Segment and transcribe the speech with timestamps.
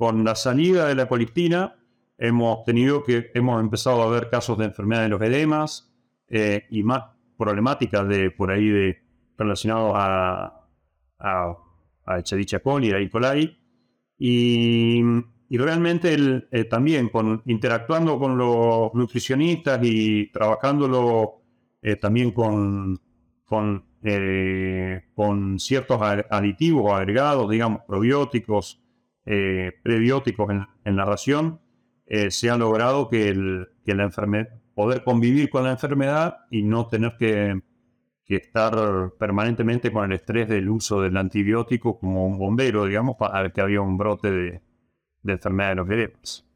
[0.00, 1.76] con la salida de la colistina
[2.16, 5.92] hemos tenido que, hemos empezado a ver casos de enfermedad de los edemas
[6.26, 7.04] eh, y más
[7.36, 9.02] problemáticas de por ahí de
[9.36, 10.64] relacionados a,
[11.18, 11.54] a,
[12.06, 12.22] a
[12.62, 13.10] coli, a E.
[13.10, 13.58] coli.
[14.16, 15.02] Y,
[15.50, 21.42] y realmente el, eh, también con, interactuando con los nutricionistas y trabajándolo
[21.82, 22.98] eh, también con,
[23.44, 23.84] con,
[25.14, 28.80] con ciertos aditivos agregados, digamos, probióticos,
[29.82, 30.50] prebióticos
[30.84, 31.60] en, la ración,
[32.06, 34.10] eh, se ha logrado que, el, la
[34.74, 37.62] poder convivir con la enfermedad y no tener que,
[38.26, 43.60] estar permanentemente con el estrés del uso del antibiótico como un bombero, digamos, para que
[43.60, 44.62] había un brote de,
[45.24, 46.44] enfermedad de los